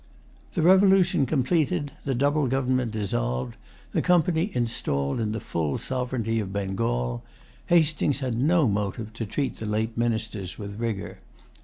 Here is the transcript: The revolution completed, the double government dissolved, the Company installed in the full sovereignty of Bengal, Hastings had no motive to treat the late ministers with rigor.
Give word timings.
The 0.55 0.63
revolution 0.63 1.27
completed, 1.27 1.91
the 2.05 2.15
double 2.15 2.47
government 2.47 2.91
dissolved, 2.91 3.55
the 3.91 4.01
Company 4.01 4.49
installed 4.55 5.19
in 5.19 5.31
the 5.31 5.39
full 5.39 5.77
sovereignty 5.77 6.39
of 6.39 6.51
Bengal, 6.51 7.21
Hastings 7.67 8.17
had 8.17 8.35
no 8.35 8.67
motive 8.67 9.13
to 9.13 9.27
treat 9.27 9.57
the 9.57 9.67
late 9.67 9.95
ministers 9.95 10.57
with 10.57 10.79
rigor. 10.79 11.19